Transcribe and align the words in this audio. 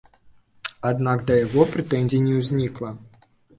Аднак 0.91 1.21
да 1.27 1.37
яго 1.45 1.67
прэтэнзій 1.75 2.25
не 2.27 2.41
ўзнікла. 2.41 2.93